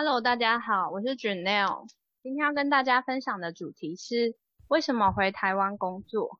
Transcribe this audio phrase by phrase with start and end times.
[0.00, 1.88] Hello，大家好，我是 Janelle。
[2.22, 4.36] 今天要跟大家分享的主题是
[4.68, 6.38] 为什么回台湾工作。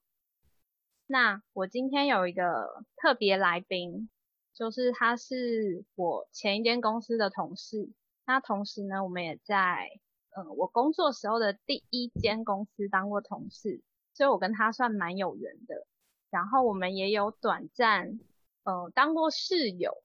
[1.09, 4.09] 那我今天有一个特别来宾，
[4.55, 7.91] 就是他是我前一间公司的同事。
[8.27, 9.89] 那同时呢，我们也在
[10.37, 13.83] 嗯我工作时候的第一间公司当过同事，
[14.15, 15.85] 所以我跟他算蛮有缘的。
[16.31, 18.21] 然后我们也有短暂
[18.63, 20.01] 呃当过室友。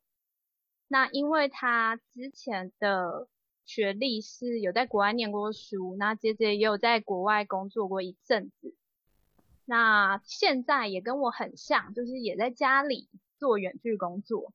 [0.88, 3.28] 那因为他之前的
[3.66, 8.76] 学历是有在国外念过书，那姐姐也有在国外工作过一阵子。
[9.66, 13.08] 那现在也跟我很像，就是也在家里
[13.38, 14.54] 做远距工作。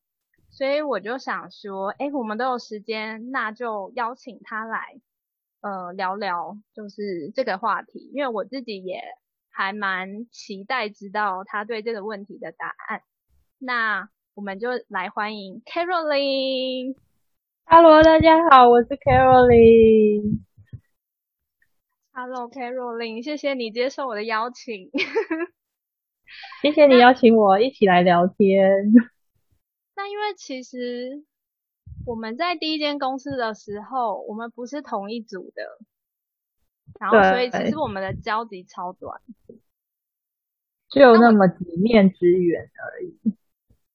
[0.51, 5.01] 所以我就想说，哎，我们都有时间，那就邀请他来，
[5.61, 8.11] 呃，聊聊就是这个话题。
[8.15, 9.01] 因为我自己也
[9.51, 13.03] 还蛮期待知道他对这个问题的答案。
[13.59, 16.95] 那我们就来欢迎 Caroline。
[17.71, 20.41] Hello，大家好，我是 Caroline。
[22.13, 24.91] Hello，Caroline，谢谢你接受我的邀请。
[26.63, 28.91] 谢谢你邀请我一起来聊天。
[29.95, 31.23] 那因为其实
[32.07, 35.79] 我们在第一间公司的时候，我们不是同一组的，
[36.99, 39.21] 然后所以其实我们的交集超短，
[40.89, 43.37] 只有那么几面之缘而已。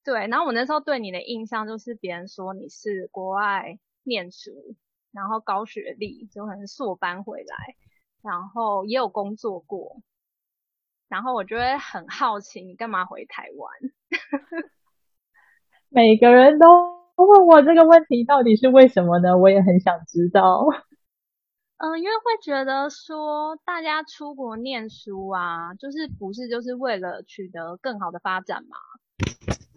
[0.04, 4.76] 对，然后我那时候对你的印象就是别人说你是国外念书，
[5.12, 7.76] 然后高学历，就可能硕班回来，
[8.22, 10.02] 然后也有工作过，
[11.08, 13.72] 然后我就会很好奇你干嘛回台湾？
[15.88, 16.68] 每个人都
[17.16, 19.38] 问我这个问题，到底是为什么呢？
[19.38, 20.66] 我也很想知道。
[21.78, 28.78] 嗯，因为会觉得说大家出国念书啊，就是不是就是为了取得更好的发展嘛？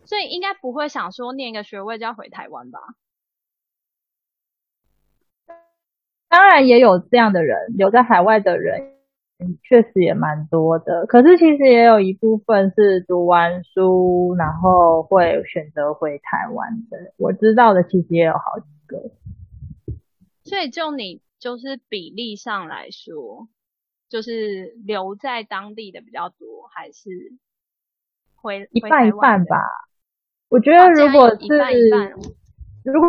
[0.07, 2.79] 所以应该不会想说念一个学位就要回台湾吧？
[6.29, 8.97] 当然也有这样的人，留在海外的人
[9.63, 11.07] 确实也蛮多的。
[11.07, 17.13] 可是其实也有一部分是读完书，然后会选择回台湾的。
[17.17, 19.11] 我知道的其实也有好几个。
[20.45, 23.49] 所以就你就是比例上来说，
[24.09, 27.11] 就是留在当地的比较多，还是
[28.35, 29.57] 回一半一半吧？
[30.49, 31.47] 我觉得，如果是
[32.85, 33.09] 如果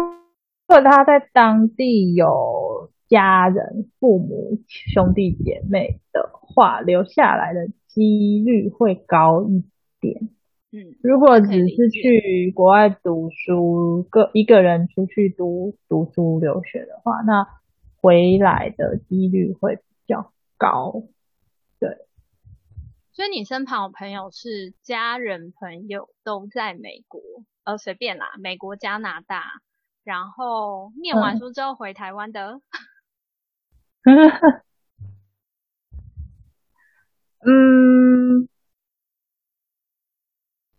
[0.69, 9.63] 如果他在当地有家人、父母、兄弟姐妹的话，留下来的几率会高一
[10.01, 10.29] 点。
[10.71, 17.47] 嗯，如果只是去国外读书，个一个人出去读读书留学的话，那
[18.01, 21.03] 回来的几率会比较高。
[21.79, 22.06] 对。
[23.17, 27.19] 所以你身旁有朋友是家人朋友都在美国，
[27.63, 29.59] 呃，随便啦，美国、加拿大，
[30.03, 32.61] 然后念完书之后回台湾的。
[37.39, 38.47] 嗯，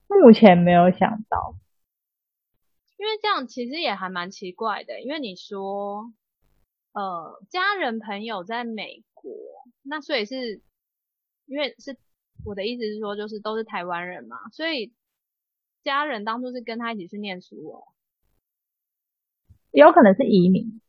[0.06, 1.56] 目前没有想到，
[2.99, 6.12] 因为这样其实也还蛮奇怪的，因为你说，
[6.93, 9.32] 呃，家人朋友在美国，
[9.82, 10.62] 那所以是
[11.47, 11.99] 因为是。
[12.44, 14.93] 我的意思是说，就是都是台湾人嘛，所以
[15.82, 17.84] 家人当初是跟他一起去念书哦，
[19.72, 20.81] 有可能是移民，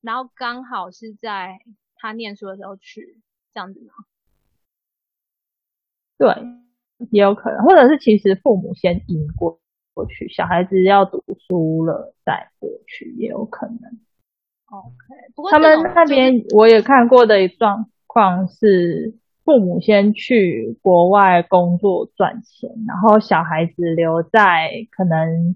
[0.00, 1.58] 然后刚好是在
[1.96, 3.20] 他念书的时候去
[3.52, 3.92] 这样子吗？
[6.16, 6.28] 对，
[7.10, 9.60] 也有可能，或者是其实父母先移过
[9.92, 13.76] 过去，小孩子要读书了再过去，也有可能。
[14.66, 14.94] OK，
[15.34, 19.18] 不过他们那边我也看过的状况是。
[19.44, 25.54] 父母先去国外工作赚钱，然后小孩子留在可能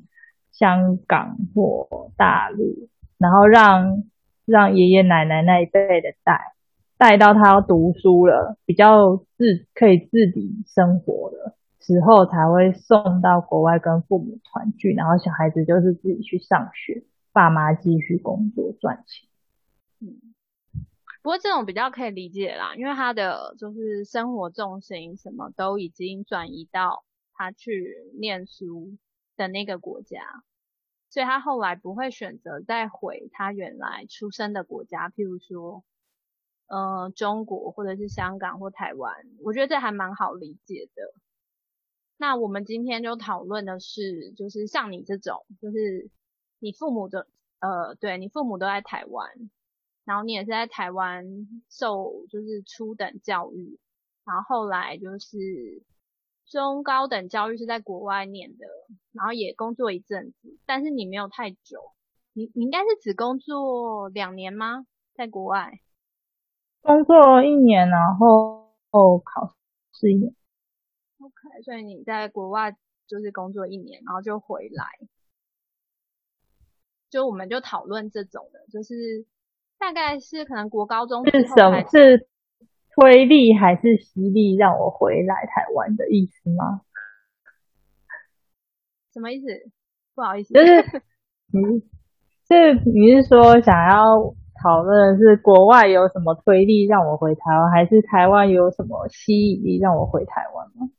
[0.53, 4.05] 香港或大陆，然后让
[4.45, 6.53] 让爷爷奶奶那一辈的带
[6.99, 19.29] 带到他要读书了，比较自可以自理生活的时候，才会送到国外跟父母团聚，然后小孩子就是自己去上学，爸妈继续工作赚钱。
[20.01, 20.28] 嗯。
[21.29, 27.05] 不过这种比较可以理解啦，因为他的就是生活重心什么都已经转移到
[27.35, 28.97] 他去念书
[29.37, 30.23] 的那个国家，
[31.11, 35.85] 所以他后来不会选择再回他原来出生的国家，譬如说，
[36.67, 39.15] 呃，中国或者是香港或台湾，
[39.45, 41.13] 我觉得这还蛮好理解的。
[42.17, 46.09] 那我们今天就讨论的是，就是像你这种，就是
[46.59, 47.29] 你父母的，
[47.59, 49.51] 呃，对你父母都在台湾。
[50.09, 51.23] 然后你也是在台湾
[51.69, 53.79] 受就是初等教育，
[54.25, 55.83] 然后后来就是
[56.47, 58.67] 中高等教育是在国外念的，
[59.13, 61.93] 然后也工作一阵子，但是你没有太久，
[62.33, 64.87] 你你应该是只工作两年吗？
[65.13, 65.79] 在国外？
[66.81, 69.55] 工作一年，然后考
[69.93, 70.35] 试一年。
[71.19, 72.75] OK，所以你在国外
[73.07, 74.87] 就是工作一年，然后就回来。
[77.11, 79.27] 就我们就讨论这种的，就是
[79.79, 82.27] 大概是可能国高中是什么是
[82.95, 86.81] 推力还是吸力让我回来台湾的意思吗？
[89.13, 89.47] 什么意思？
[90.15, 91.03] 不好意思，就是
[91.53, 91.81] 你
[92.49, 100.91] 是你是说想要讨论是国外有什么推力让我回台湾，还是台湾有什么吸引力让我回台湾吗？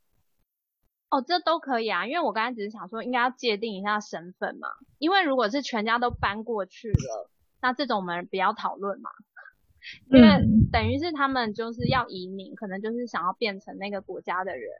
[1.10, 4.68] 哦，这都可以啊，因为我刚才只是想说，应该要界定一下身份嘛。
[4.98, 7.30] 因为如果是全家都搬过去了，
[7.60, 9.10] 那这种我们不要讨论嘛。
[10.10, 10.28] 因为
[10.70, 14.70] 等于是他们就是要移民，可能就是想要变成那个国家的人。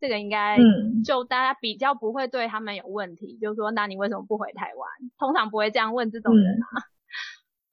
[0.00, 0.58] 这个应该
[1.04, 4.90] 就大家比较不会对他们有问题，就是说，那你为什么不回台湾？
[5.18, 6.66] 通常不会这样问这种人啊。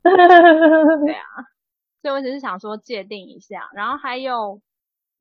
[0.03, 1.25] 对啊，
[2.01, 4.61] 所以我只是想说界定一下，然后还有。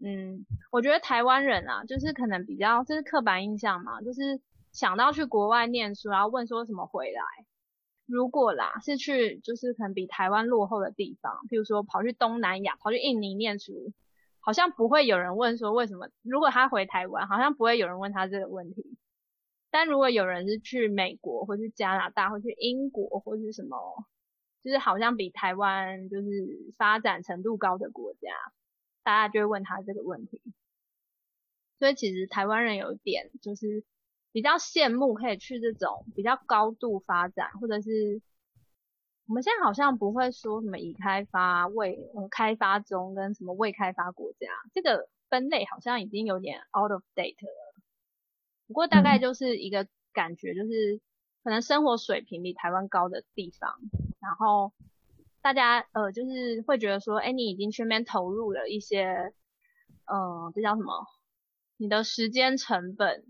[0.01, 4.41] 嗯，我觉得台湾人啊，就是可能比较，这是刻板印象嘛，就是
[4.71, 7.21] 想到去国外念书，然后问说什么回来。
[8.09, 13.93] 如果啦是去，就是可能比台湾落后的地方，譬如说跑去东南亚，跑去印尼念书，
[14.41, 16.09] 好像不会有人问说为什么。
[16.23, 18.97] 如果他回台湾，好像不会有人问他这个问题。
[19.71, 24.07] 但如果有人是去美国，或去加拿大，或去英国，或是什么，
[24.65, 28.31] 就是好像比台湾就是发展程度高的国家。
[29.05, 30.43] 大家就会问他这个问题，
[31.79, 33.83] 所以其实台湾人有一点就是
[34.33, 38.21] 比较羡慕可以去这种比较高度发展，或者是
[39.27, 41.99] 我们现在好像不会说什么已开发、未
[42.31, 47.83] 开发中跟什么未开发国家，这个分类好像已经有点 out of date 了。
[48.67, 51.01] 不过大概就是一个感觉，就是
[51.43, 53.79] 可能生活水平比台湾高的地方，
[54.21, 54.73] 然后。
[55.41, 59.33] 大家呃，就是会觉得说，哎，你已经全面投入了一些，
[60.05, 61.07] 嗯，这叫什么？
[61.77, 63.25] 你的时间成本，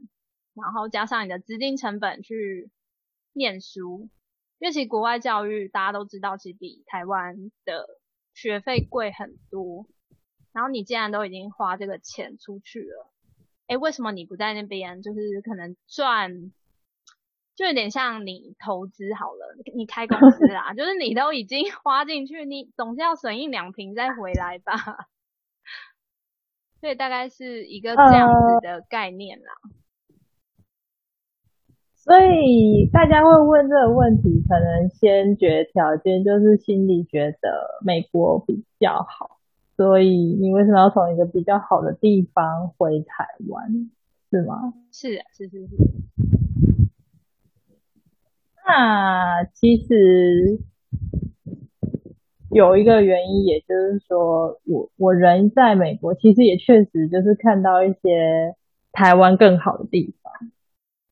[0.62, 2.70] 然后加上你的资金成本去
[3.32, 4.08] 念书，
[4.58, 7.86] 因为其实国外教育大家都知道，其实比台湾的
[8.34, 9.86] 学费贵很多。
[10.52, 13.10] 然后你既然都已经花这个钱出去了，
[13.66, 15.02] 哎，为什么你不在那边？
[15.02, 16.52] 就是可能赚。
[17.54, 24.74] 就有点像你投资好了，你开公司啦， 就是你都已经 花进去，你总是要损一两瓶再回来吧。
[26.80, 29.52] 所以大概是一个这样子的概念啦。
[32.08, 39.36] 所以大家会问这个问题，可能先决条件就是心里觉得美国比较好，
[39.76, 40.08] 所以
[40.40, 43.90] 你为什么要从一个比较好的地方回台湾？
[44.30, 44.72] 是吗？
[44.90, 45.76] 是是是是。
[48.66, 50.60] 那其实
[52.50, 58.54] 有一个原因，也就是说，我我人在美国，其实也确实就是看到一些
[58.92, 60.17] 台湾更好的地方，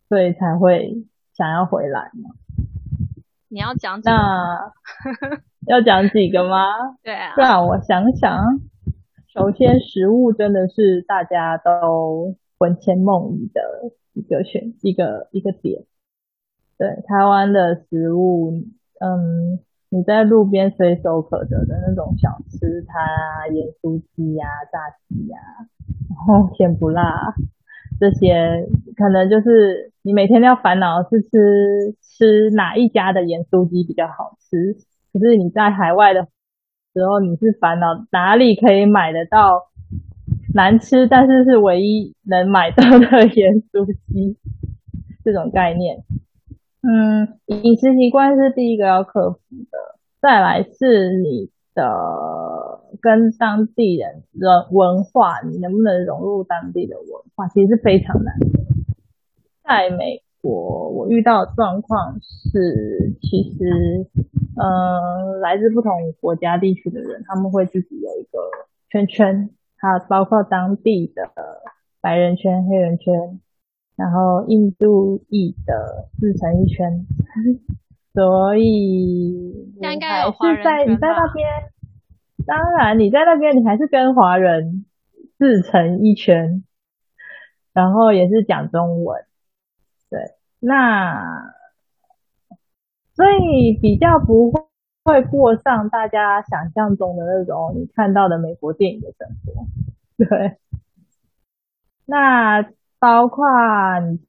[0.08, 2.30] 所以才会想要回来嘛。
[3.48, 4.72] 你要讲那
[5.66, 6.66] 要讲几个吗？
[7.02, 8.60] 对啊，让我想想。
[9.28, 13.60] 首先，食物真的是大家都魂牵梦萦的
[14.14, 15.84] 一个选一个一个点。
[16.78, 18.52] 对台湾的食物，
[19.00, 19.60] 嗯，
[19.90, 25.38] 你在路边随手可得的那种小吃摊啊，盐酥鸡呀、炸鸡呀，
[26.08, 27.34] 然后 甜不辣
[27.98, 34.74] 这些，可能就是你每天都要烦恼是吃吃哪一家的盐酥鸡比较好吃。
[35.12, 36.22] 可是你在海外的
[36.92, 39.68] 时候，你是烦恼哪里可以买得到
[40.54, 44.36] 难吃，但是是唯一能买到的盐酥鸡
[45.24, 46.04] 这种概念。
[46.82, 49.38] 嗯，饮食习惯是第一个要克服
[49.70, 49.78] 的，
[50.20, 57.06] 再来是你的跟当地人的文化，你能不能融入当地的文
[57.36, 58.46] 化，其实是非常难的。
[59.62, 64.08] 在美国，我遇到的状况是，其实，
[64.56, 68.38] 嗯，来自不同国家地区的人，他们会自己有一个
[68.90, 71.30] 圈圈，它包括当地的
[72.00, 73.38] 白人圈、黑人圈。
[73.96, 77.06] 然后印度裔的自成一圈，
[78.16, 78.64] 所以
[79.78, 81.46] 你还是在你在那边，
[82.46, 84.86] 当然你在那边你还是跟华人
[85.38, 86.64] 自成一圈，
[87.74, 89.22] 然后也是讲中文，
[90.08, 90.18] 对，
[90.60, 91.52] 那
[93.14, 94.50] 所以比较不
[95.04, 99.66] 会过上大家想象中的那种你看到的美国电影的生活，
[100.16, 100.56] 对，
[102.06, 102.66] 那。
[102.98, 103.44] 包括
[104.00, 104.20] 你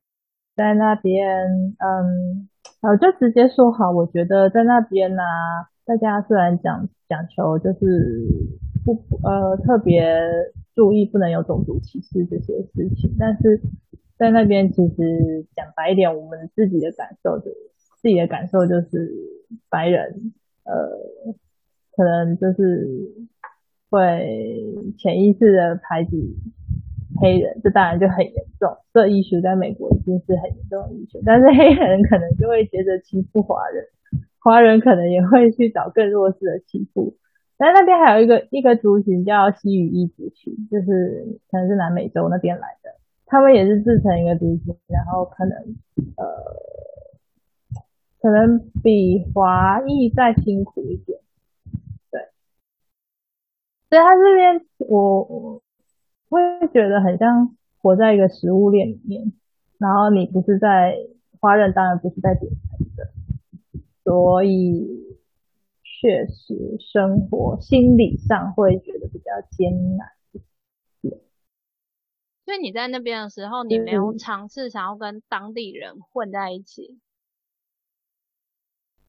[0.53, 1.47] 在那边，
[1.79, 2.49] 嗯，
[2.81, 5.23] 我就直接说好，我觉得在那边呢、
[5.85, 8.27] 大家虽然讲讲求就是
[8.85, 8.93] 不
[9.23, 10.17] 呃特别
[10.75, 13.61] 注意不能有种族歧视这些事情，但是
[14.17, 17.45] 在那边其实讲白一点，我们自己的感受就
[18.01, 19.11] 自己的感受就是
[19.69, 20.33] 白人
[20.63, 20.73] 呃
[21.95, 23.11] 可能就是
[23.89, 26.37] 会潜意识的排挤
[27.21, 28.77] 黑人，这当然就很严重。
[28.93, 33.85] 这医学在美国已经是很严重的医学，但是黑人可能就会接着欺负华人，
[34.39, 37.15] 华人可能也会去找更弱势的欺负。
[37.57, 42.91] 但那边还有一个一个族群叫西语裔族群，就是可能是南美洲那边来的，
[43.25, 45.57] 他们也是自成一个族群，然后可能
[46.17, 46.25] 呃
[48.21, 51.19] 可能比华裔再辛苦一点，
[52.11, 52.21] 对。
[53.89, 55.61] 所以他这边我
[56.29, 59.33] 会觉得很像活在一个食物链里面，
[59.77, 60.95] 然后你不是在
[61.39, 63.11] 花人，当然不是在点餐的，
[64.03, 65.05] 所以
[65.83, 70.07] 确实生活心理上会觉得比较艰难。
[72.45, 76.97] 所以你在那边的时候，你没有尝试想要跟当地人混在一起？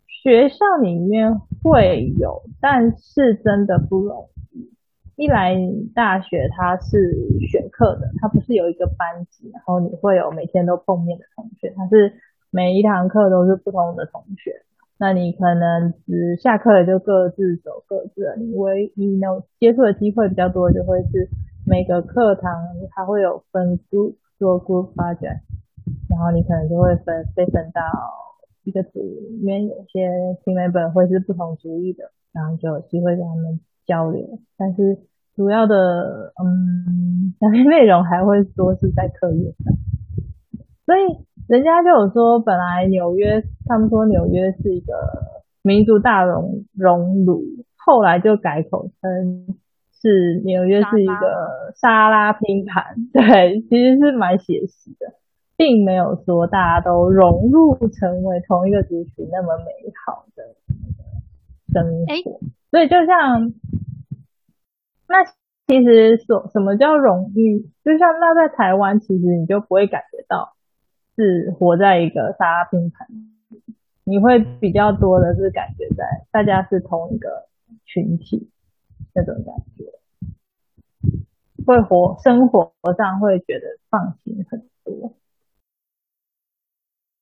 [0.06, 4.72] 学校里面会有，但是真的不容易。
[5.18, 5.56] 一来
[5.96, 7.12] 大学它是
[7.50, 12.12] 选课的，它不是有一个班级，然后你会有每天都碰面的同学，它是
[12.52, 14.62] 每一堂课都是不同的同学。
[14.96, 21.28] 那你可能只下课了就各自走各自的，你唯一能接触的机会比较多，就会是
[21.66, 22.52] 每个课堂
[22.92, 25.40] 它会有分 group 做 group project，
[26.08, 27.82] 然后你可能就会分被分到
[28.62, 30.08] 一个组里面，有些
[30.44, 33.58] team member 会是不同主意的，然后就有机会跟他们
[33.88, 34.98] 交流，但是
[35.34, 39.74] 主要的嗯讲些内容还会说是在课业上，
[40.86, 41.26] 所以。
[41.48, 44.92] 人家就有说，本来纽约，他们说纽约是一个
[45.62, 47.42] 民族大熔熔炉，
[47.74, 49.56] 后来就改口称
[49.90, 52.84] 是纽约是一个沙拉拼盘。
[53.14, 55.14] 对，其实是蛮写实的，
[55.56, 59.72] 并没有说大家都融入成为同一个族群那么美
[60.04, 60.44] 好的
[61.72, 62.40] 生活。
[62.70, 63.54] 所以就像，
[65.08, 65.24] 那
[65.66, 67.60] 其实所什么叫荣誉？
[67.82, 70.54] 就像那在台湾，其实你就不会感觉到。
[71.20, 73.08] 是活在一个沙拉拼盘，
[74.04, 77.48] 你会比较多的是感觉在大家是同一个
[77.84, 78.48] 群体
[79.16, 79.84] 那种感觉，
[81.66, 85.16] 会活生活上会觉得放心很多。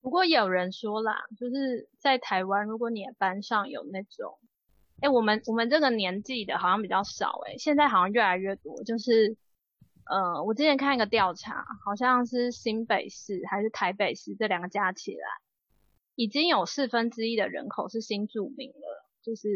[0.02, 4.38] 不过有人说啦，就是在台湾，如果你的班上有那种，
[5.00, 9.36] 哎，我们我们这个年纪的好像比较少，哎，现在好像越来越多，就是。
[10.08, 15.26] 呃，我之前看一个调查，好像是新北市还是台北市这两个加起来，
[16.14, 19.48] 已经有四分之一的人口是新住民了，就是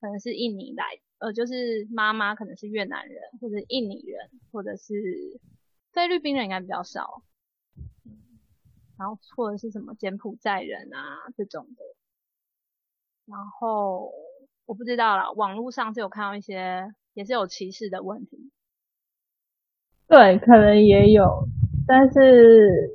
[0.00, 5.38] 可能是印尼来，呃，就是妈妈可能是越南人或者印尼人，或者是
[5.92, 7.22] 菲律宾人应该比较少，
[8.96, 11.84] 然后或者是什么柬埔寨人啊这种的，
[13.26, 14.10] 然后
[14.66, 18.50] 我不知道了，网络上是有看到一些也是有歧视的问题。
[20.08, 21.46] 对，可能也有，
[21.86, 22.90] 但是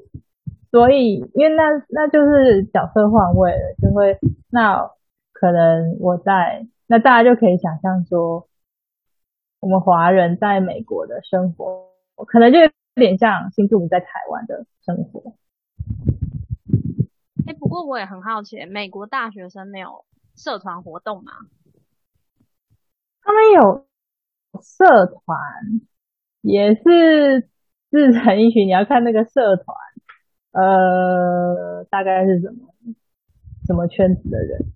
[0.71, 4.17] 所以因为那那就是角色换位了，就会
[4.49, 4.91] 那
[5.33, 8.47] 可能我在那大家就可以想象说，
[9.59, 11.89] 我们华人在美国的生活，
[12.27, 15.33] 可能就有点像新住民在台湾的生活。
[17.47, 20.05] 哎，不过我也很好奇，美国大学生没有
[20.37, 21.33] 社团活动吗？
[23.21, 23.85] 他们有
[24.61, 25.37] 社团。
[26.41, 27.49] 也是
[27.89, 29.75] 自成一群，你要看那个社团，
[30.53, 32.73] 呃，大概是什么
[33.65, 34.71] 什么圈子的人。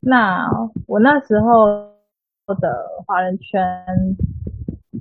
[0.00, 0.46] 那
[0.86, 1.94] 我那时候
[2.60, 3.86] 的华人圈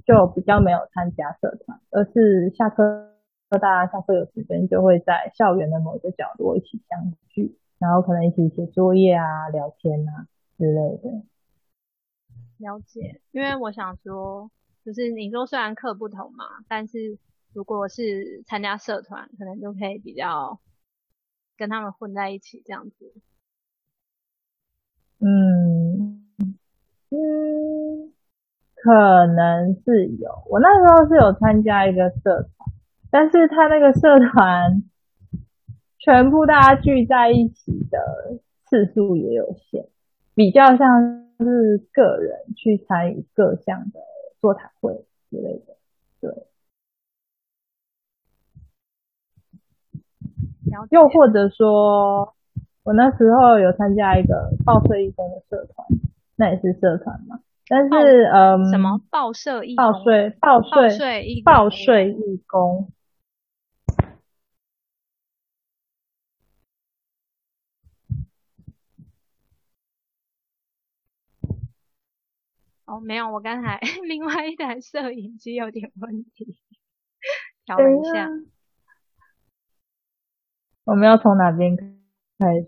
[0.05, 3.09] 就比较没有参加社团，而是下课
[3.49, 11.23] 大家下课有时间就会在校园的某个角落一起相聚，然后可能一起写作业啊、聊天啊之类的。
[12.57, 14.49] 了解，因为我想说。
[14.85, 17.17] 就是你说虽然课不同嘛，但是
[17.53, 20.59] 如果是参加社团，可能就可以比较
[21.55, 23.13] 跟他们混在一起这样子。
[25.19, 26.27] 嗯
[27.11, 28.11] 嗯，
[28.75, 30.43] 可能是有。
[30.49, 32.49] 我那时候是有参加一个社团，
[33.09, 34.83] 但是他那个社团
[36.03, 39.87] 全部大家聚在一起的次数也有限，
[40.35, 43.99] 比较像是个人去参与各项的。
[44.41, 45.77] 座谈会之类的，
[46.19, 46.29] 对。
[50.89, 52.35] 又或者说，
[52.83, 55.87] 我那时候有参加一个报社义工的社团，
[56.35, 57.39] 那也是社团嘛。
[57.69, 62.89] 但是嗯，什么报社义报税报税税义报税义工？
[72.85, 76.57] 哦，没有，我刚才 另外一台摄影机有点问题，
[77.65, 78.29] 调了一下。
[80.83, 81.83] 我们要从哪边开
[82.59, 82.67] 始？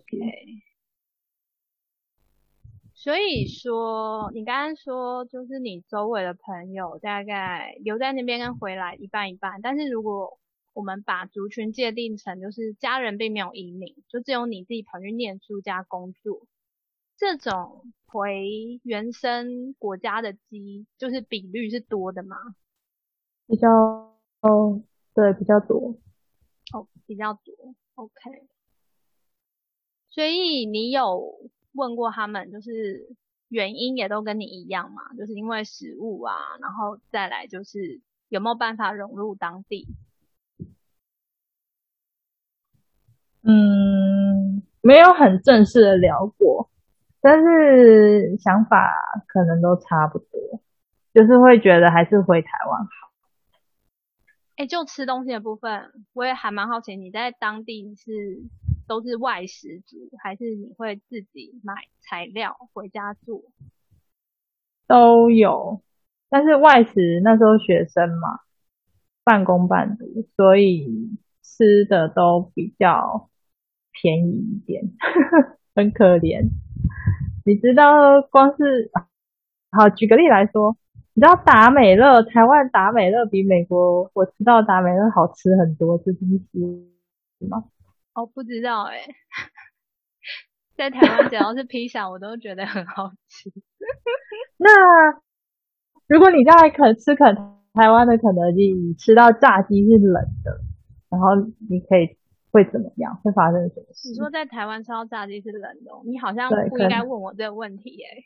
[2.93, 10.39] 所以说，你刚刚说就是你周围的朋友大概留在那边跟回来一半一半，但是如果
[10.73, 16.47] 我们把族群界定成就是家人并没有移民，就只有你自己跑去念书加工作，
[17.17, 22.37] 这种回原生国家的鸡就是比率是多的吗？
[23.47, 23.69] 比较
[24.41, 24.81] 哦，
[25.13, 25.95] 对，比较多。
[26.73, 27.53] 哦，比较多。
[27.95, 28.47] OK，
[30.09, 31.33] 所以你有
[31.73, 33.15] 问过他们，就是
[33.47, 35.13] 原因也都跟你一样嘛？
[35.17, 39.87] 就是因为食物啊，然后再来就是有没有办法融入当地？
[43.43, 46.69] 嗯，没有很正式的聊过，
[47.27, 48.93] 但是想法
[49.25, 50.61] 可能都差不多，
[51.11, 53.11] 就是会觉得还是回台湾好。
[54.57, 58.43] 哎，就吃东西的部分，我也还蛮好奇，你在当地是
[58.87, 63.41] 都是外食族，还是你会自己买材料回家做？
[64.85, 65.81] 都有，
[66.29, 68.41] 但是外食那时候学生嘛，
[69.23, 70.05] 半工半读，
[70.37, 73.31] 所以吃的都比较
[73.91, 74.83] 便宜一点，
[75.73, 76.51] 很可怜。
[77.45, 78.91] 你知道，光是
[79.71, 80.75] 好举个例来说。
[81.13, 86.89] 你知道达美乐，台湾达美乐比美国我吃到达美乐好吃很多，这东西
[87.47, 87.63] 吗？
[88.13, 88.99] 哦，不知道哎，
[90.75, 93.49] 在台湾只要是披萨，我都觉得很好吃。
[94.57, 94.69] 那
[96.07, 97.33] 如果你在肯吃肯
[97.73, 100.59] 台湾的肯德基，你吃到炸鸡是冷的，
[101.09, 101.27] 然后
[101.69, 102.17] 你可以
[102.55, 103.19] 会怎么样？
[103.21, 104.11] 会发生什么事？
[104.11, 108.23] 你说在台湾吃到炸鸡是冷的，你好像不应该问我这个问题哎。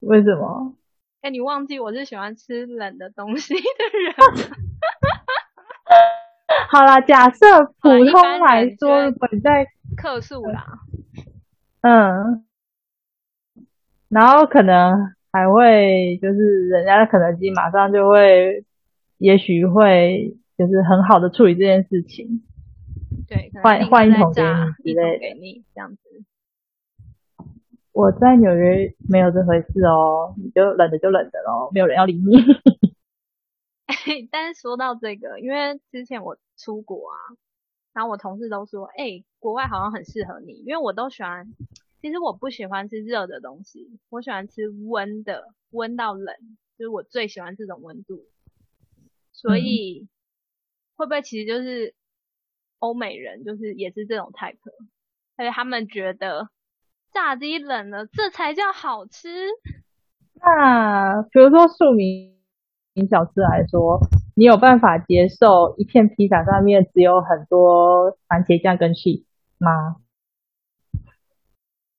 [0.00, 0.74] 为什么？
[1.22, 3.60] 哎，你忘记我是喜欢吃冷的东西的
[4.04, 4.14] 人。
[6.70, 10.80] 好啦，假设普通来说，如果你在客诉啦，
[11.80, 12.44] 嗯，
[14.10, 18.66] 然后可能还会就是人家的肯德基马上就会，
[19.16, 22.42] 也许会就是很好的处理这件事情，
[23.28, 24.42] 对，换换一桶给
[24.82, 26.00] 你之类给你这样子。
[27.92, 32.22] 我在纽约没有这回事哦，你就冷的就冷的喽，没有人要理你。
[34.30, 37.16] 但是说到这个，因为之前我出国啊，
[37.92, 41.52] 然后我同事都说，哎，国外好像很适合你，因为我都喜欢，
[42.00, 46.34] 其实我不喜欢吃热的东西，我喜欢吃温的，温到冷，
[46.78, 48.24] 就是我最喜欢这种温度。
[49.32, 50.06] 所以
[50.96, 51.94] 会不会其实就是
[52.78, 54.56] 欧美人，就是也是这种 type，
[55.36, 56.48] 而且他们觉得。
[57.10, 59.28] 炸鸡冷了，这才叫好吃。
[60.34, 62.36] 那比如说庶民
[63.08, 63.98] 小吃来说，
[64.36, 69.24] 你有办法接受一片披萨上面只有很多番茄酱跟 cheese
[69.56, 69.96] 吗？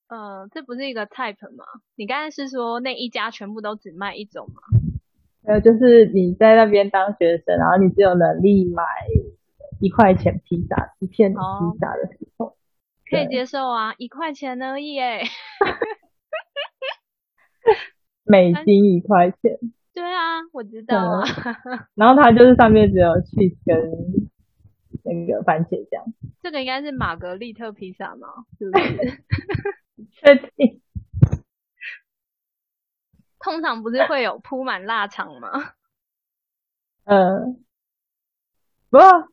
[0.10, 1.66] 呃，这不是一个 type 吗？
[1.96, 4.62] 你刚才是说那一家全部都只卖一种吗？
[5.44, 8.84] 呃，就是你在那边当学生，然后你只有能力买
[9.80, 11.40] 一块钱披萨一片披
[11.80, 12.56] 萨的时候。
[13.10, 15.24] 可以接受啊，一块钱而已诶。
[18.24, 19.58] 美金一块钱。
[19.96, 21.24] 对啊，我知道啊。
[21.96, 23.76] 然后它就是上面只有 cheese 跟
[25.04, 26.04] 那个番茄酱。
[26.44, 28.28] 这个应该是玛格丽特披萨吗？
[28.60, 29.24] 是不是？
[30.12, 30.80] 确定。
[33.40, 35.50] 通常不是会有铺满腊肠吗？
[37.06, 37.66] 嗯。
[38.92, 39.30] 不过。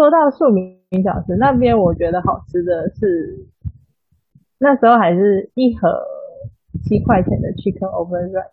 [0.00, 3.46] 说到庶民小吃那边，我觉得好吃的是
[4.56, 6.02] 那时候还是一盒
[6.82, 8.50] 七块钱的 chicken over rice，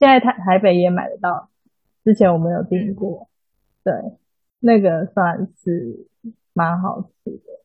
[0.00, 1.48] 现在台台北也买得到，
[2.02, 3.28] 之前我们有订过，
[3.84, 3.92] 对，
[4.58, 6.08] 那个算是
[6.52, 7.60] 蛮好吃的，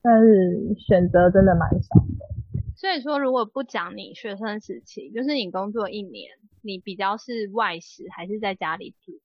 [0.00, 2.62] 但是选择真的蛮少的。
[2.76, 6.30] 所以说，如果不讲你学生时期，就是你工作一年，
[6.62, 9.20] 你比较是外食还是在家里煮？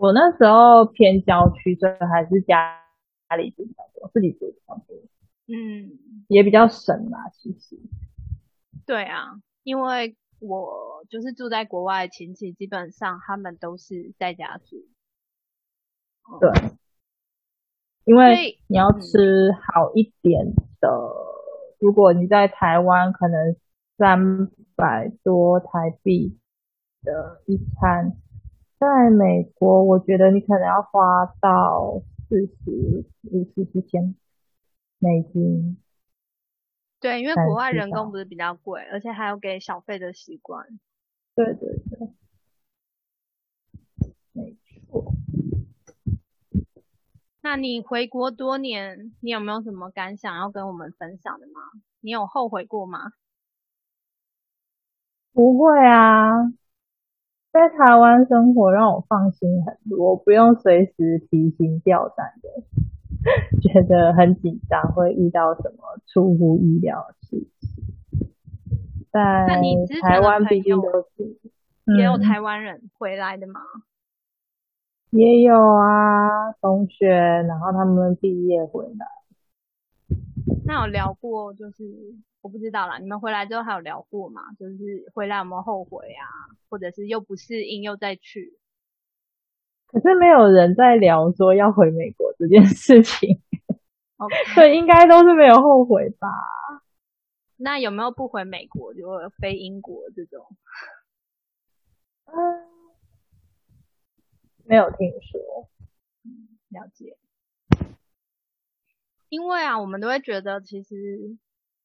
[0.00, 2.80] 我那时候偏郊区，所以还是家
[3.28, 4.96] 家里煮比较多，自己煮比较多。
[5.46, 7.78] 嗯，也比较省啦，其实。
[8.86, 14.86] 对啊，因为我就是住在国外的亲戚，基本上他们都是在家煮。
[16.40, 16.50] 对。
[18.04, 20.46] 因为你要吃好一点
[20.80, 20.88] 的，
[21.78, 23.54] 如果你在台湾可能
[23.98, 26.38] 三百多台币
[27.02, 28.16] 的一餐，
[28.80, 34.14] 在美国我觉得你可能要花到四十五十之间
[34.98, 35.76] 美金。
[36.98, 40.66] 对，因为国外人工不是比较贵，而且还有给小费的习惯。
[41.34, 42.14] 对对对，
[44.32, 44.56] 没
[44.90, 45.12] 错。
[47.42, 51.52] 那你回国多年，你有没有什么感想要跟我们分享的吗？
[52.00, 53.12] 你有后悔过吗？
[55.32, 56.52] 不会啊，
[57.52, 62.48] 在台湾生活让我放心很多，不用随时提心吊胆的，
[63.60, 67.84] 觉得很紧张会遇到什么出乎意料的事情。
[69.10, 69.48] 在
[70.00, 71.38] 台湾毕竟都是
[71.98, 73.60] 也有台湾人回来的吗？
[75.10, 79.19] 也有啊，同学，然后他们毕业回来。
[80.70, 81.82] 那有聊过，就是
[82.42, 84.40] 我不知道啦，你们回来之后还有聊过吗？
[84.56, 86.22] 就是回来有没有后悔啊？
[86.68, 88.56] 或者是又不适应又再去？
[89.88, 93.42] 可是没有人在聊说要回美国这件事情。
[94.68, 96.28] 以 应该都是没有后悔吧？
[97.56, 99.02] 那有没有不回美国就
[99.40, 100.46] 飞英国这种？
[102.26, 102.70] 嗯。
[104.64, 105.68] 没有听说，
[106.22, 107.16] 嗯，了解。
[109.30, 111.38] 因为啊，我们都会觉得，其实，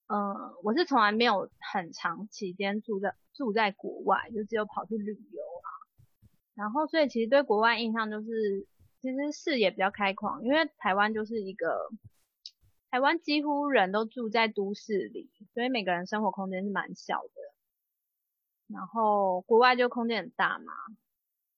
[0.08, 5.70] 呃，我是从来没有很长期间住在住在国外，就只有跑去旅游啊。
[6.56, 8.68] 然后，所以其实对国外印象就是，
[9.02, 11.90] 其实视野比较开阔，因为台湾就是一个，
[12.92, 17.30] 台湾几乎人都住在都市里，所以每个人生活空间是蛮小的。
[18.68, 20.74] 然后国外就空间很大嘛，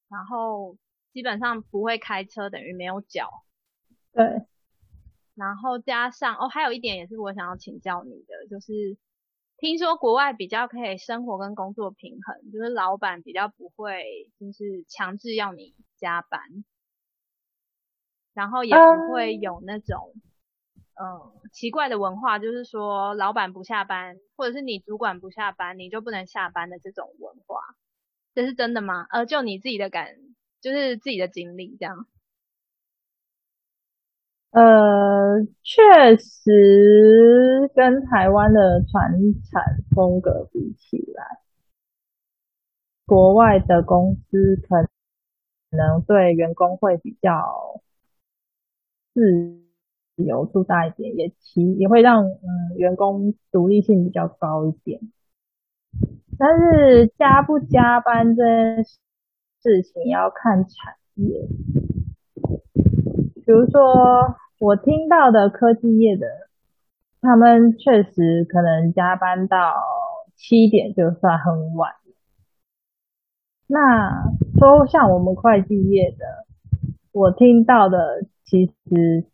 [0.09, 0.77] 然后。
[1.13, 3.43] 基本上不会开车，等于没有脚。
[4.11, 4.45] 对。
[5.37, 8.97] 然后加上哦，还有一点也是我想要请教你的，就是
[9.57, 16.41] 听说国外比较可以生活跟工作平衡，就是老板比较不会就是强制要你加班，
[18.33, 20.13] 然后也不会有那种
[20.95, 27.61] 嗯奇怪的文化，就是说老板不下班，或者是你主管不下班，你就不能下班的这种文化，
[28.33, 29.05] 这是真的吗？
[29.11, 30.15] 呃，就你自己的感。
[30.59, 32.07] 就是自己的经历这样，
[34.57, 39.11] 呃，确实跟台湾的传
[39.51, 41.41] 产风格比起来，
[43.05, 44.87] 国外的公司可
[45.69, 47.81] 能对员工会比较
[49.13, 49.61] 自
[50.15, 55.01] 由度大一点，也其也会让嗯员工独立性比较高一点，
[56.39, 58.97] 但是加不加班这件事。
[59.59, 61.47] 事情要看产业，
[63.33, 66.27] 比如说我听到的科技业的，
[67.21, 69.73] 他们确实可能加班到
[70.35, 71.93] 七点就算很晚。
[73.67, 74.23] 那
[74.57, 76.45] 说像我们会计业的，
[77.11, 79.25] 我听到的其实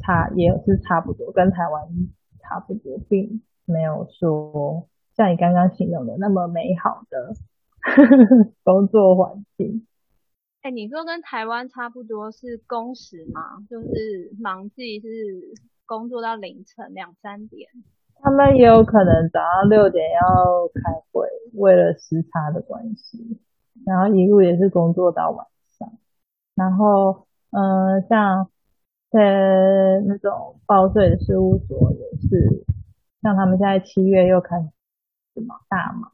[0.00, 1.82] 差也是差不多，跟台湾
[2.40, 7.34] 差不多，并没有说像你刚刚形容的那么美好的。
[8.62, 9.88] 工作环境，
[10.62, 13.66] 哎，你说跟台湾差不多是工时吗？
[13.68, 15.08] 就是忙季是
[15.86, 17.68] 工作到凌晨两三点。
[18.20, 23.40] 他们也有可能早上六点要开会，为了时差的关系，
[23.84, 25.44] 然后一路也是工作到晚
[25.76, 25.98] 上。
[26.54, 28.48] 然后，嗯，像
[29.10, 31.98] 在那种报税的事务所也
[32.28, 32.64] 是，
[33.20, 36.12] 像他们现在七月又开始忙大忙。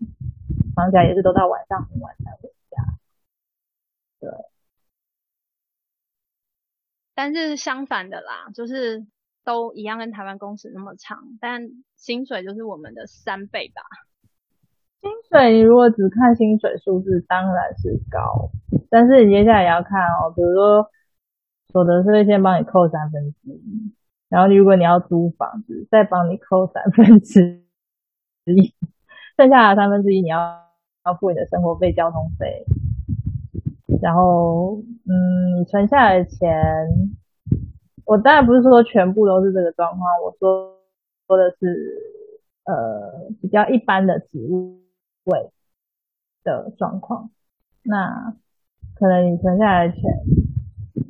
[0.75, 2.48] 忙起来也是都到晚上很晚才回，
[4.21, 4.31] 对。
[7.15, 9.07] 但是相反的啦，就是
[9.45, 11.63] 都一样跟台湾工时那么长，但
[11.97, 13.83] 薪水就是我们的三倍吧。
[15.01, 18.51] 薪水你如果只看薪水数字，当然是高，
[18.91, 20.91] 但是你接下来也要看哦，比如说
[21.73, 23.95] 所得税先帮你扣三分之一，
[24.29, 27.65] 然后如果你要租房子，再帮你扣三分之
[28.45, 28.75] 一，
[29.37, 30.67] 剩下的三分之一你要。
[31.07, 32.67] 要付你的生活费、交通费，
[34.01, 36.63] 然后，嗯，存下来的钱，
[38.05, 40.79] 我当然不是说全部都是这个状况，我说
[41.27, 41.97] 说的是，
[42.65, 44.39] 呃，比较一般的职
[45.25, 45.51] 位
[46.45, 47.31] 的状况。
[47.83, 48.37] 那
[48.95, 50.03] 可能你存下来的钱，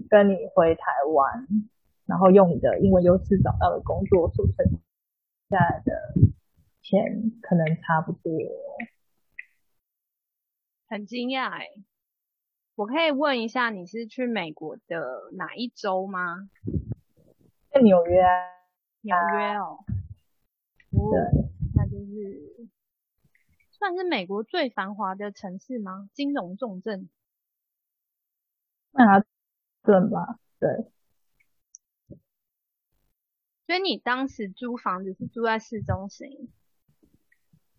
[0.09, 1.47] 跟你回台湾，
[2.07, 4.69] 然后用你的英文优势找到的工作所存
[5.51, 5.93] 下来的
[6.83, 8.33] 钱，可能差不多。
[10.89, 11.67] 很惊讶哎，
[12.79, 16.49] 我可以问一下你是去美国的哪一州吗？
[17.73, 18.31] 在纽约啊，
[19.01, 19.85] 纽约哦，
[20.91, 21.19] 哦对，
[21.75, 22.69] 那就是
[23.73, 26.09] 算是美国最繁华的城市吗？
[26.13, 27.09] 金融重镇。
[28.93, 29.27] 曼哈
[29.83, 30.71] 顿吧，对，
[33.67, 36.49] 所以你当时租房子是住在市中心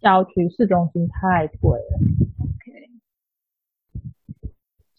[0.02, 2.29] 郊区市中心太贵了。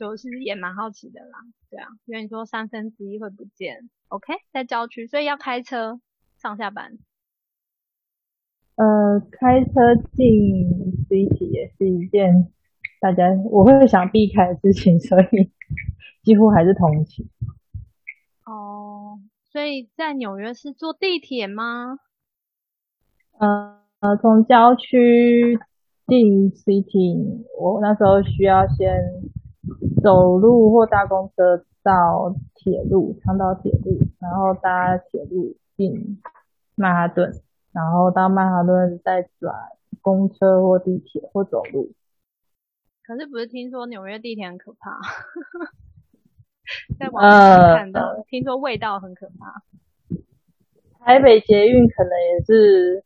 [0.01, 6.01] 就是也蛮好奇的啦，对啊，因为你说三分之一会不见，OK，在郊区，所以要开车
[6.39, 6.93] 上下班。
[8.77, 10.25] 呃，开车进
[11.07, 12.51] city 也是一件
[12.99, 15.53] 大家我会想避开的事情，所以
[16.25, 17.29] 几乎还是通勤。
[18.47, 19.21] 哦，
[19.53, 21.99] 所以在纽约是坐地铁吗？
[23.39, 25.59] 呃呃，从郊区
[26.07, 28.97] 进 city，我那时候需要先
[30.03, 36.20] 走路或搭公车到铁路，长岛铁路，然后搭铁路进
[36.75, 37.33] 曼哈顿，
[37.73, 39.55] 然后到曼哈顿再转
[40.01, 41.92] 公车或地铁或走路。
[43.03, 45.01] 可是不是听说纽约地铁很可怕？
[46.99, 49.62] 在网上看到，呃听说味道很可怕。
[51.01, 53.03] 台北捷运可能也是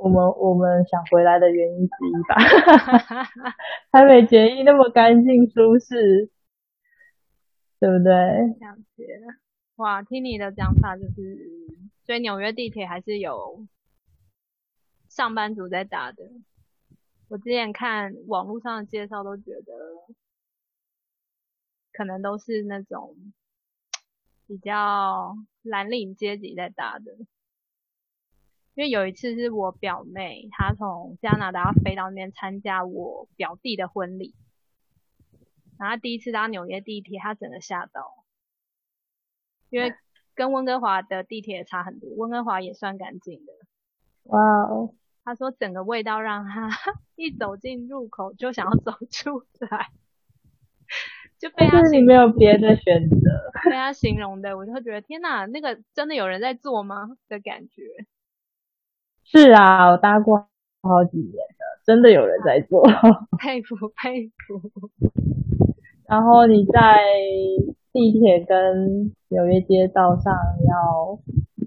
[0.00, 2.36] 我们我们想回来的原因之一吧。
[3.90, 6.30] 台北捷运那么干净舒适，
[7.80, 8.12] 对不对？
[8.12, 9.06] 了解。
[9.76, 11.48] 哇，听你的讲法就是，
[12.04, 13.66] 所以纽约地铁还是有
[15.08, 16.30] 上班族在搭的。
[17.28, 19.72] 我之前看网络上的介绍都觉得，
[21.92, 23.16] 可能都是那种
[24.46, 27.16] 比较蓝领阶级在搭的。
[28.74, 34.34] 因为有一次是我表妹，她从加拿大飞到那边参加我表弟的婚礼，
[35.78, 38.24] 然后第一次搭纽约地铁，她整个吓到，
[39.70, 39.94] 因为
[40.34, 43.52] 跟温哥华的地铁差很多，温哥华也算干净的。
[44.24, 44.92] 哇哦，
[45.24, 46.68] 她说整个味道让她
[47.14, 49.90] 一走进入口就想要走出来，
[51.38, 53.16] 就被她是你没有别的选择。
[53.64, 57.82] 被她形容的，我就会觉得天哪，那个真的有人在做吗的感觉。
[59.24, 60.46] 是啊，我搭过
[60.82, 62.86] 好几年了，真的有人在做。
[63.40, 64.60] 佩服佩服，
[66.06, 67.00] 然后你在
[67.92, 70.34] 地铁跟纽约街道上
[70.68, 71.18] 要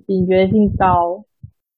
[0.06, 1.26] 警觉性高，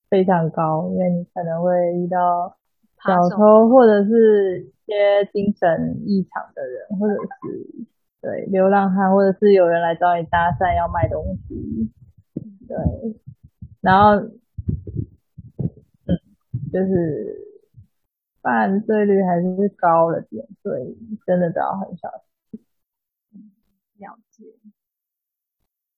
[0.08, 2.56] 非常高，因为你可能会遇到
[3.04, 7.86] 小偷或者是一些精神异常的人，或者是
[8.20, 11.90] 对流浪汉，或者是有人来找你搭讪要卖东西，
[12.68, 12.76] 对，
[13.80, 14.39] 然后嗯，
[16.72, 17.36] 就是
[18.40, 22.08] 犯罪率还是高了点，所以真的都要很小
[22.50, 22.60] 心。
[23.98, 24.44] 了解。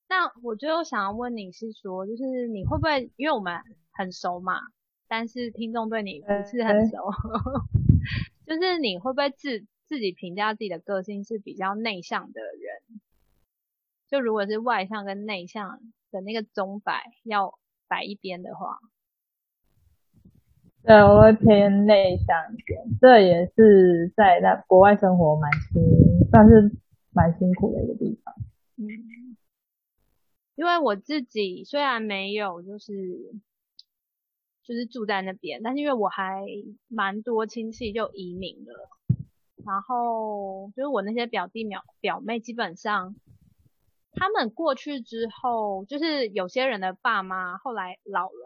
[0.09, 3.61] 那我最后想要问你是说，就是你会不会，因为我们
[3.93, 4.61] 很熟嘛，
[5.09, 6.99] 但是听众对你不是很熟，
[8.47, 13.01] 就是你会不会自自己评价自己的个性是比较内向的人？
[14.09, 15.81] 就如果是外向跟内向
[16.11, 17.59] 的那个钟摆要
[17.89, 18.79] 摆一边的话，
[20.85, 26.73] 对，我会偏内向一点，这也是在那国外生活蛮辛，算是
[27.13, 28.35] 蛮辛苦的一个地方。
[28.77, 29.37] 嗯，
[30.57, 32.93] 因为我自己虽然没有就是
[34.65, 36.43] 就是住在那边，但是因为我还
[36.89, 38.89] 蛮多亲戚就移民了，
[39.65, 43.15] 然后就是我那些表弟表表妹基本上
[44.15, 48.42] 他们过去之后，就是有些人的爸妈后来老了，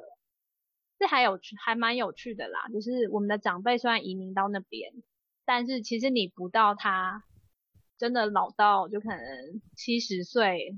[0.98, 4.92] 这还有趣还蛮有趣的啦，就是我们的长辈虽然移民到那边，
[5.44, 7.22] 但是其实你不到他
[7.98, 9.18] 真的老到就可能
[9.76, 10.76] 七十岁，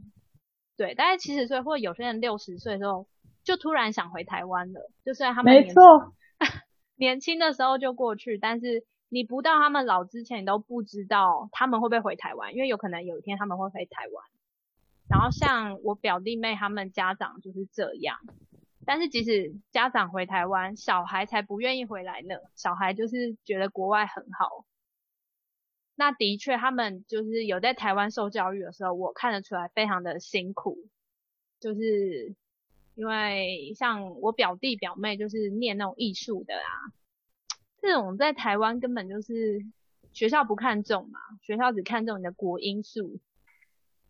[0.77, 3.09] 对，大概七十岁或者有些人六十岁的时候，
[3.45, 4.91] 就突然想回台湾了。
[5.05, 6.15] 就虽然他们年没错，
[6.97, 14.25] 年轻的时候就过去，但是你不到他们老之前，你都不知道他们会不会回台湾，因为有可能有一天他们会回台湾。
[15.09, 18.19] 然后像我表弟妹他们家长就是这样，
[18.89, 22.37] 但是即使家长回台湾，小孩才不愿意回来呢。
[22.55, 24.65] 小孩就是觉得国外很好。
[25.95, 30.89] 那的确，他们就是有在台湾受教育的时候，我看得出来非常的辛苦，
[31.61, 32.35] 就是
[32.95, 36.73] 因为像我表弟表妹就是念那种艺术的啊，
[37.83, 39.67] 这种在台湾根本就是
[40.15, 43.21] 学校不看重嘛，学校只看重你的国英数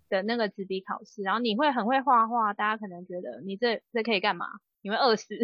[0.08, 4.46] 的那个纸笔考试，然后你会很会画画，大家可能觉得你这这可以干嘛？
[4.82, 5.34] 你会饿死。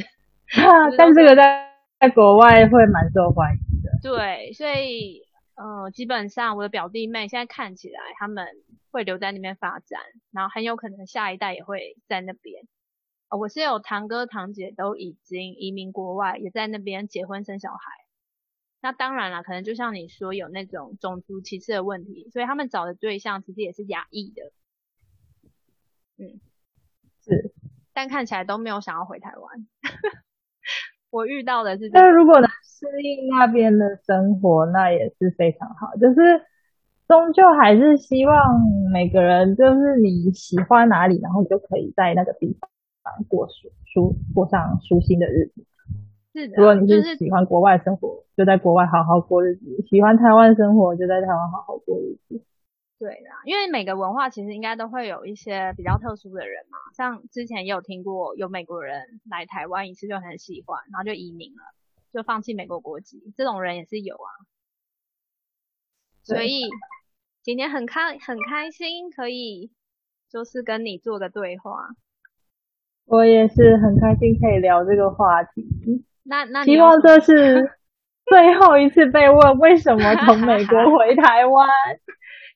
[0.98, 3.90] 但这个在在国外会蛮受欢迎的。
[4.02, 5.22] 对，所以
[5.56, 8.46] 呃，基本上我的表弟妹现在看起来他们
[8.90, 10.00] 会留在那边发展，
[10.32, 12.64] 然后很有可能下一代也会在那边。
[13.30, 18.03] 我是有堂哥堂姐都已经移民国外，也在那边结婚生小孩。
[18.84, 24.52] 那当然了，可能就像你说有那种种族歧视的问题，所以他们找的对象其实也是亚裔的。
[26.18, 26.38] 嗯，
[27.24, 27.54] 是，
[27.94, 29.66] 但看起来都没有想要回台湾。
[31.08, 35.96] 我遇到的是，但如果能适应那边的生活，那也是非常好。
[35.96, 36.42] 就是
[37.08, 38.60] 终究还是希望
[38.92, 42.70] 每个人，就是你喜欢哪里，然后你就可以在那个地方
[43.28, 45.64] 过舒舒过上舒心的日子。
[46.34, 52.42] 是的，如果你是喜欢国外生活，就在国外好好过日子；喜欢台湾生活，就在台湾好好过日子。
[52.98, 61.62] 对啦，因为每个文化其实应该都会有一些比较特殊的人嘛，像之前也有听过有美国人来台湾一次就很喜欢，然后就移民了，
[62.12, 64.30] 就放弃美国国籍，这种人也是有啊。
[66.24, 66.62] 所以
[67.42, 69.70] 今天很开很开心，可以
[70.28, 71.90] 就是跟你做个对话。
[73.04, 75.62] 我也是很开心可以聊这个话题。
[76.24, 77.70] 那那希望这是
[78.26, 81.68] 最后一次被问为什么从美国 回台湾。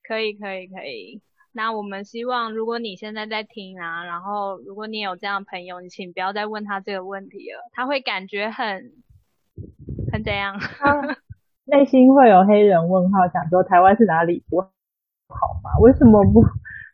[0.06, 1.20] 可以可以可以，
[1.52, 8.92] 那我们希望如果你现在在听啊，然后如果你有这样的朋友，你请不要再问他这个问题了，他会感觉很
[10.10, 10.58] 很怎样？
[11.66, 15.76] 内心会有黑人问号，想说台湾是哪里不好吗？
[15.82, 16.42] 为什么不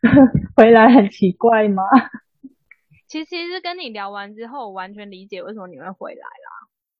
[0.57, 0.89] 回来？
[0.89, 1.83] 很奇怪吗？
[3.07, 6.51] 其实其实跟你聊完之后，我完全理解为什么你会回来啦。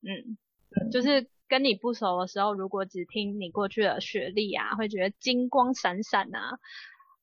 [0.06, 1.26] 嗯，就是。
[1.48, 6.58] 跟你不熟的时候，如果只听你过去的学历啊，会觉得金光闪闪啊，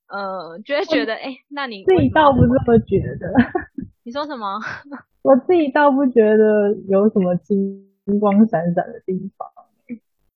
[0.08, 3.34] 呃，就会觉得哎，那你自己倒不这么觉得。
[4.04, 4.62] 你说什么？
[5.24, 7.86] 我自己倒不觉得有什么金
[8.22, 9.50] 光闪闪的地方。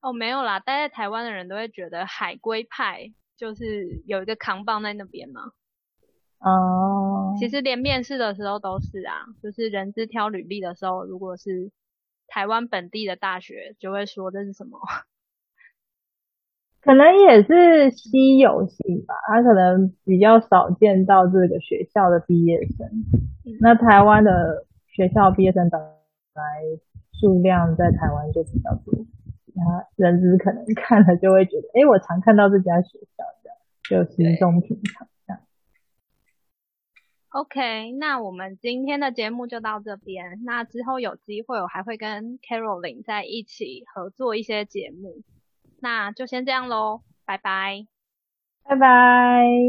[0.02, 5.54] 哦，没有啦，待在台湾的人都会觉得海归派就是有一个扛棒在那边嘛。
[6.40, 7.34] 哦。
[7.40, 11.72] 其实连面试的时候都是啊，就是人资挑履历的时候，如果是。
[12.28, 14.80] 台湾本地的大学就会说这是什么？
[16.82, 22.88] 可能也是稀有性吧，他可能比较少见到这个学校的毕业生。
[23.60, 26.63] 那台湾的学校毕业生本来
[27.20, 28.94] 数量在台湾就比较多，
[29.54, 35.08] 那人资可能看了就会觉得，哎，我常看到这家学校，这样就稀松平常。
[37.30, 40.42] OK，那我们今天的节目就到这边。
[40.46, 45.22] 那之后有机会，我还会跟 Caroline 在一起合作一些节目。
[45.82, 47.86] 那就先这样喽，拜拜，
[48.63, 49.68] 拜拜。